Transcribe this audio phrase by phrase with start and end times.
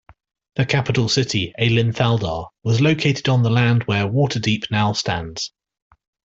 [0.55, 5.53] The capital city, Aelinthaldaar, was located on the land where Waterdeep now stands.